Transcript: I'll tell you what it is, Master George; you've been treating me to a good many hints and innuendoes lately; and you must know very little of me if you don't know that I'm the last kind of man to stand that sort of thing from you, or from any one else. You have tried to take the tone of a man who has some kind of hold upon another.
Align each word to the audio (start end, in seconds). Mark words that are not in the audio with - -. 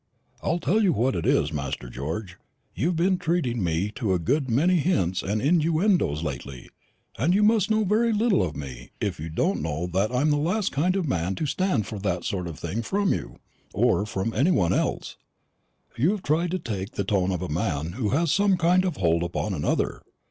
I'll 0.41 0.57
tell 0.57 0.81
you 0.81 0.93
what 0.93 1.15
it 1.15 1.27
is, 1.27 1.53
Master 1.53 1.87
George; 1.87 2.37
you've 2.73 2.95
been 2.95 3.19
treating 3.19 3.63
me 3.63 3.91
to 3.91 4.15
a 4.15 4.17
good 4.17 4.49
many 4.49 4.77
hints 4.77 5.21
and 5.21 5.43
innuendoes 5.43 6.23
lately; 6.23 6.69
and 7.19 7.35
you 7.35 7.43
must 7.43 7.69
know 7.69 7.83
very 7.83 8.11
little 8.11 8.41
of 8.41 8.55
me 8.55 8.89
if 8.99 9.19
you 9.19 9.29
don't 9.29 9.61
know 9.61 9.85
that 9.93 10.11
I'm 10.11 10.31
the 10.31 10.37
last 10.39 10.71
kind 10.71 10.95
of 10.95 11.07
man 11.07 11.35
to 11.35 11.45
stand 11.45 11.83
that 11.85 12.23
sort 12.23 12.47
of 12.47 12.57
thing 12.57 12.81
from 12.81 13.13
you, 13.13 13.35
or 13.75 14.07
from 14.07 14.33
any 14.33 14.49
one 14.49 14.73
else. 14.73 15.17
You 15.95 16.09
have 16.13 16.23
tried 16.23 16.49
to 16.49 16.57
take 16.57 16.93
the 16.93 17.03
tone 17.03 17.31
of 17.31 17.43
a 17.43 17.47
man 17.47 17.91
who 17.91 18.09
has 18.09 18.31
some 18.31 18.57
kind 18.57 18.85
of 18.85 18.97
hold 18.97 19.21
upon 19.21 19.53
another. 19.53 20.01